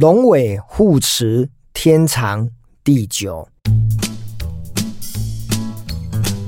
[0.00, 2.48] 龙尾护持，天长
[2.82, 3.46] 地久。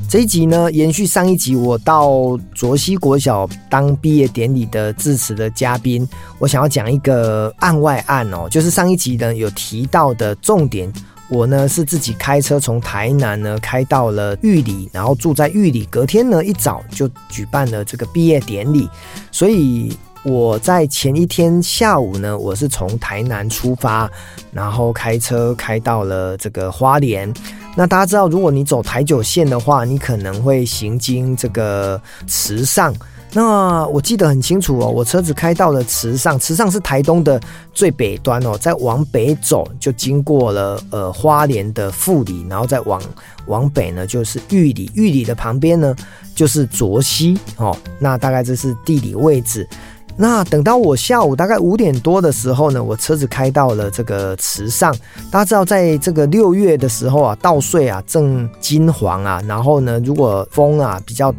[0.08, 10.90] 这一集呢，延续上一集，我到卓西国小当毕业典礼的致辞的嘉宾，我想要讲一个案外案哦，就是上一集呢有提到的重点。
[11.28, 18.88] 我呢是自己开车从台南呢开到了玉里，然后住在玉里，隔天呢一早就举办了这个毕业典礼，
[19.30, 19.94] 所以
[20.24, 24.08] 我在前一天下午呢，我是从台南出发，
[24.52, 27.32] 然后开车开到了这个花莲。
[27.74, 32.94] 那大家知道，如果你走台九线的话，你可能会行经这个池上。
[33.34, 37.40] 那我记得很清楚哦，我车子开到了池上，池上是台东的
[37.72, 38.58] 最北端哦。
[38.58, 43.00] 再往北走，就经过了呃花莲的富里，然后再往
[43.46, 44.90] 往北呢，就是玉里。
[44.94, 45.96] 玉里的旁边呢，
[46.34, 47.74] 就是卓溪哦。
[47.98, 49.66] 那大概这是地理位置。
[50.14, 54.94] 那等到我下午大概五点多的时候呢，我车子开到了这个池上。
[55.30, 61.34] 大家知道，在这个六月的时候啊，稻穗啊正金黄啊，然后呢，如果风啊比较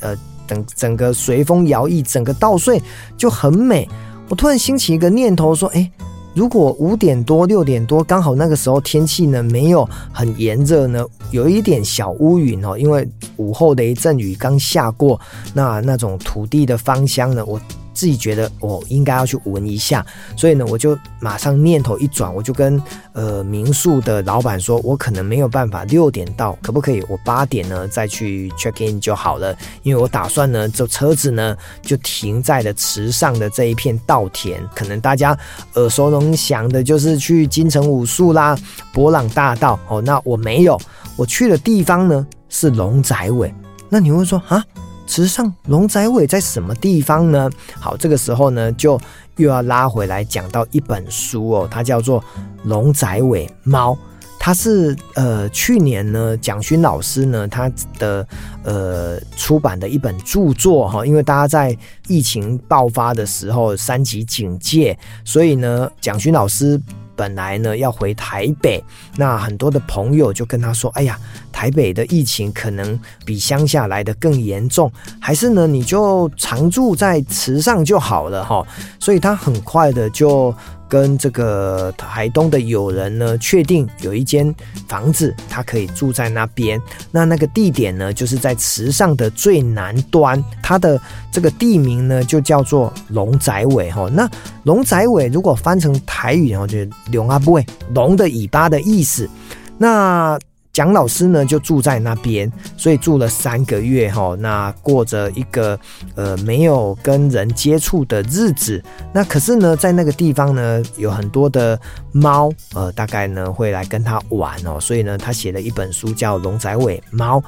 [0.00, 0.14] 呃
[0.46, 2.80] 等整个随风摇曳，整个稻穗
[3.16, 3.88] 就很美。
[4.28, 5.90] 我突然兴起一个念头说，哎，
[6.34, 15.18] 如果五点多六点多刚好那个时候天气呢没有很炎热呢，有一点小乌云哦，因为午后雷阵雨刚下过，
[15.54, 17.58] 那那种土地的芳香呢，我。
[17.98, 22.80] 自己觉得我应该要去闻一下，所以呢，我就马上念头一转，我就跟
[23.12, 29.52] 呃民宿的老板说，我可能没有办法六点到，可不可以我八点呢再去 check in 就好了？
[29.82, 35.36] 因为我打算呢，这车子呢就停在了池上的这一片稻田，可能大家
[35.74, 38.56] 耳熟能详的就是去金城武树啦、
[38.92, 40.80] 博朗大道哦，那我没有，
[41.16, 43.52] 我去的地方呢是龙仔尾，
[43.88, 44.64] 那你会说啊？
[45.08, 47.50] 池上龙仔尾在什么地方呢？
[47.80, 49.00] 好，这个时候呢，就
[49.36, 52.20] 又要拉回来讲到一本书哦，它叫做
[52.64, 53.92] 《龙仔尾猫》，
[54.38, 58.28] 它是呃去年呢蒋勋老师呢他的
[58.62, 61.76] 呃出版的一本著作哈，因为大家在
[62.06, 66.80] 疫情爆发的时候三级警戒，所以呢蒋勋老师。
[67.18, 68.82] 本来呢要回台北，
[69.16, 71.18] 那很多的朋友就跟他说：“哎呀，
[71.50, 74.90] 台北的疫情可能比乡下来的更严重，
[75.20, 78.64] 还是呢你就常住在池上就好了哈。”
[79.00, 80.54] 所以他很快的就。
[80.88, 84.52] 跟这个台东的友人呢，确定有一间
[84.88, 86.80] 房子，他可以住在那边。
[87.10, 91.00] 那那个地点呢，就是在池上的最南端，它的
[91.30, 94.08] 这个地名呢，就叫做龙仔尾哈。
[94.12, 94.28] 那
[94.64, 99.28] 龙仔尾如果翻成台语，然后就是龙阿尾，龙的尾巴的意思。
[99.76, 100.38] 那
[100.78, 104.36] 蒋老师呢，就住在那边，所以住了三个月哈。
[104.38, 105.76] 那过着一个
[106.14, 108.80] 呃没有跟人接触的日子。
[109.12, 111.76] 那可是呢，在那个地方呢，有很多的
[112.12, 114.78] 猫，呃，大概呢会来跟他玩哦。
[114.78, 117.40] 所以呢，他写了一本书叫《龙仔尾猫》。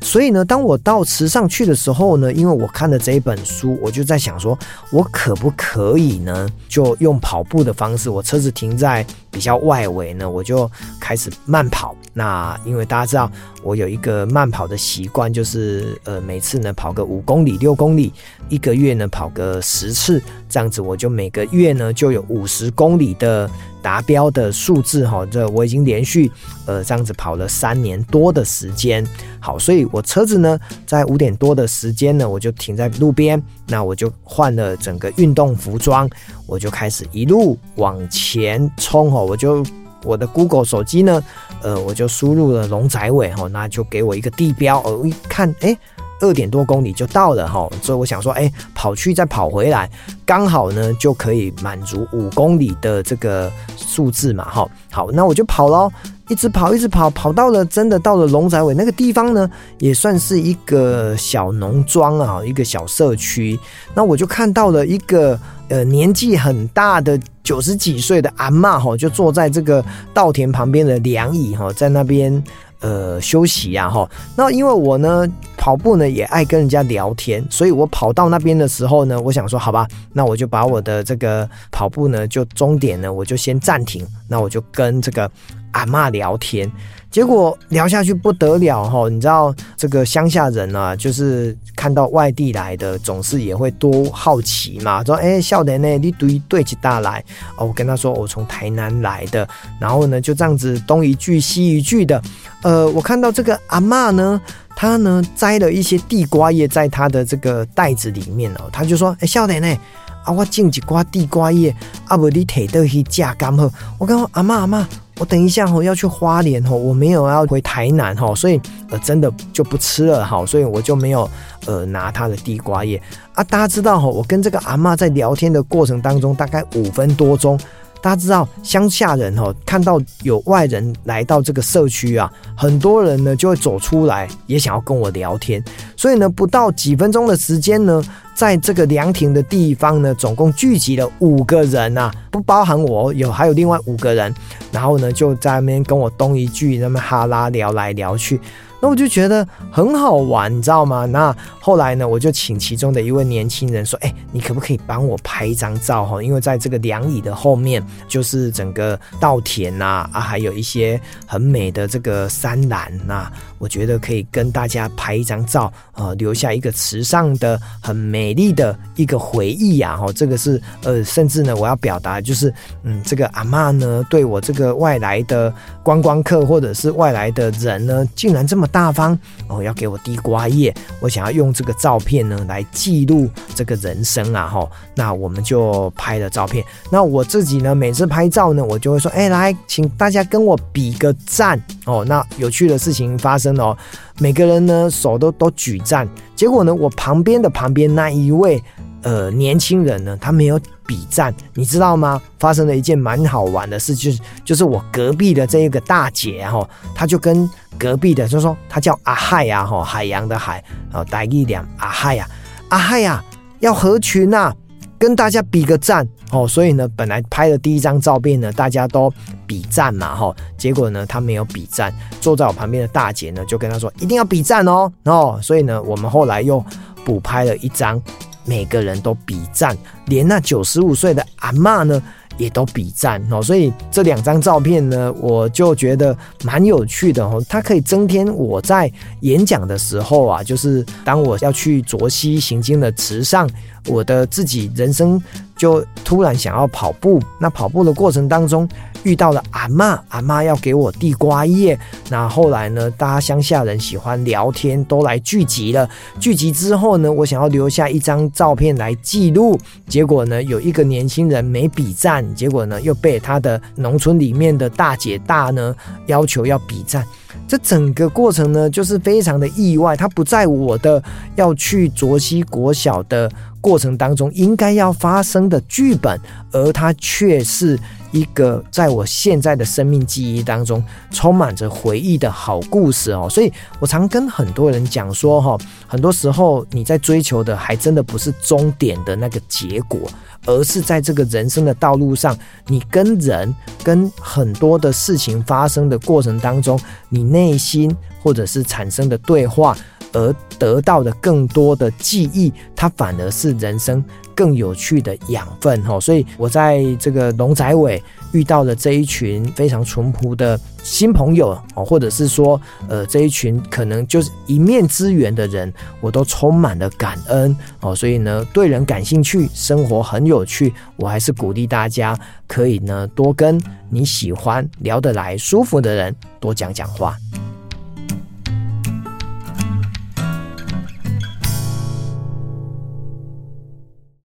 [0.00, 4.56] 所以呢，当我到池上去的时候呢，因为我看了这一本书，我就在想说，
[4.92, 10.70] 我可不可以呢，就用跑步的方式，我车子停在比较外围呢，我就
[11.00, 11.96] 开始慢跑。
[12.12, 13.28] 那因为大家知道，
[13.62, 18.12] 我有一个慢跑的习惯，就是呃，每次呢跑个五公里、六公里，
[18.50, 23.50] 一个月呢跑个十次，这样子我就每个月呢就有五十公里的。
[23.82, 26.30] 达标的数字哈，这我已经连续
[26.66, 29.04] 呃这样子跑了三年多的时间。
[29.40, 30.56] 好，所以我车子呢
[30.86, 36.08] 在五点多的时间呢，我就停在路边，那我就换了整个运动服装，
[36.46, 39.64] 我就开始一路往前冲哦我就
[40.04, 41.22] 我的 Google 手机呢，
[41.62, 45.78] 呃，我就输入了龙仔尾哈，那就给我一个地标，我一看，哎、欸。
[46.20, 49.90] 二点多公里就到了哈，所以我想说，哎，跑去再跑回来，
[50.24, 55.92] 刚好呢就可以满足五公里的这个数字嘛，哈，好，那我就跑咯，
[56.28, 63.58] 一直跑，一直跑，跑到了真的到了龙仔尾那个地方呢，也算是一个小农庄啊，一个小社区，
[63.94, 65.38] 那我就看到了一个
[65.68, 69.84] 呃年纪很大的九十几岁的阿嬷哈，就坐在这个
[70.14, 72.42] 稻田旁边的凉椅哈，在那边。
[72.84, 74.10] 呃，休息呀，哈。
[74.34, 75.24] 那因为我呢
[75.56, 85.30] 跑步呢也爱跟人家聊天，所以我跑到那边的时候呢，我想说，好吧，那我就把我的这个跑步呢就终点呢我就先暂停，那我就跟这个
[85.72, 86.70] 阿嬷聊天。
[87.10, 95.04] 结果聊下去不得了哈，你知道这个乡下人啊，就是看到外地来的，总是也会多好奇嘛。
[95.04, 97.22] 说，哎，少年呢，你对对起大来
[97.58, 97.66] 哦。
[97.66, 99.46] 我跟他说，我从台南来的，
[99.78, 102.22] 然后呢，就这样子东一句西一句的。
[102.62, 104.40] 呃，我看到这个阿嬷呢，
[104.74, 109.76] 她呢摘了一些地瓜叶在她的这个袋子里面哦，他就说，哎，少年呢。
[110.24, 111.74] 啊，我种一瓜地瓜叶，
[112.06, 113.68] 啊，不你提倒去榨干好。
[113.98, 114.88] 我讲阿妈阿妈，
[115.22, 118.60] 我等一下吼要去花莲吼，我没有要回台南吼，所以
[118.90, 121.30] 呃真的就不吃了哈，所以我就没有
[121.64, 123.00] 呃拿他的地瓜叶
[123.32, 123.44] 啊。
[123.44, 127.56] 大家知道吼，我跟这个阿妈在聊天的过程当中，大概五分多钟。
[128.02, 135.62] 大家知道乡下人哦，看到有外人来到这个社区啊，很多人呢就会走出来，也想要跟我聊天。
[135.96, 138.02] 所以呢，不到几分钟的时间呢，
[138.34, 144.34] 在这个凉亭的地方呢，总共聚集了五个人啊，不包含我，有还有另外五个人。
[144.72, 148.40] 然后呢，就在那边跟我东一句，那么哈拉聊来聊去。
[148.82, 151.06] 那我就觉得很好玩，你知道吗？
[151.06, 156.04] 那后来呢，我就请其中的一位年轻人说：“哎，你可不可以帮我拍一张照？
[156.04, 163.30] 哈，因为在这个凉椅的后面，就是整个稻田呐，啊，还有一些很美的这个山峦呐。
[163.58, 169.96] 我觉得可以跟大家拍一张照，呃，留下一个池上的很美丽的一个回忆呀。
[169.96, 172.52] 哈，这个是呃，甚至呢，我要表达就是，
[172.82, 178.68] 嗯，这个阿嬷呢，对我这个外来的观光客或者是外来的人呢，竟然这么。
[178.72, 179.16] 大方
[179.46, 186.64] 哦，要给我地瓜叶，我想要用这个照片呢来记录这个人生啊哈，那我们就拍了照片。
[186.90, 192.04] 那我自己呢，每次拍照呢，我就会说，哎，来，请大家跟我比个赞哦。
[192.08, 193.78] 那有趣的事情发生了哦，
[194.18, 198.60] 每个人呢手都都举赞，结果呢，我旁边的旁边那一位。
[199.02, 202.22] 呃，年轻人呢，他没有比赞，你知道吗？
[202.38, 210.62] 发生了一件蛮好玩的事，就是就是我隔壁的这一个大姐哈，她就跟隔壁的就说，她叫阿海呀，哈，海洋的海，
[210.92, 212.28] 哦，带一两阿海呀，
[212.68, 213.22] 阿海呀，
[213.58, 214.54] 要合群呐，
[214.98, 216.46] 跟大家比个赞哦。
[216.46, 219.12] 所以呢，本来拍的第一张照片呢，大家都
[219.46, 226.64] 比赞嘛，哈，结果呢，他没有比赞，坐在我旁边的大姐呢，就跟他说一定要比赞哦，哦，所以呢，我们后来又
[227.04, 228.00] 补拍了一张。
[228.44, 232.02] 每个人都比赞，连那九十五岁的阿嬷呢
[232.38, 237.44] 也都比赞哦，所以这两张照片呢，我就觉得蛮有趣的哦。
[237.48, 238.90] 它可以增添我在
[239.20, 243.48] 演讲的时候啊，就是当我要去卓西行经的池上，
[243.86, 245.22] 我的自己人生
[245.62, 248.68] 就突然想要跑步，那跑步的过程当中。
[249.04, 251.78] 遇到了阿嬷，阿嬷要给我地瓜叶。
[252.08, 255.88] 那后来呢，大家乡下人喜欢聊天，都来聚集了。
[256.20, 259.58] 聚集之后呢，我想要留下一张照片来记录。
[259.88, 265.74] 结果呢，有一个年轻人没比赞，结果呢，又被他的农村里面的大姐大呢
[266.06, 267.04] 要求要比赞。
[267.48, 269.96] 这整个过程呢，就是非常的意外。
[269.96, 271.02] 它不在我的
[271.36, 273.30] 要去卓西国小的
[273.60, 276.20] 过程当中应该要发生的剧本，
[276.50, 277.78] 而它却是。
[278.12, 290.00] 一个在我现在的生命记忆当中充满着回忆的好故事哦，所以我常跟很多人讲说哈，很多时候你在追求的还真的不是终点的那个结果，
[290.46, 292.36] 而是在这个人生的道路上，
[292.66, 299.76] 你跟人跟很多的事情发生的过程当中，你内心或者是产生的对话。
[300.12, 304.02] 而得到的更多的记忆，它反而是人生
[304.34, 305.98] 更有趣的养分哈。
[305.98, 317.94] 所以我在这个龙仔尾遇到了这一群非常淳朴的新朋友哦，或者是说呃这一群可能就是一面之缘的人，我都充满了感恩哦。
[317.94, 323.60] 所以呢，对人感兴趣，生活很有趣，我还是鼓励大家可以呢多跟
[323.90, 327.16] 你喜欢聊得来、舒服的人多讲讲话。